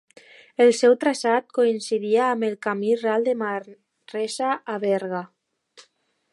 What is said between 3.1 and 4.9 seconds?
de Manresa a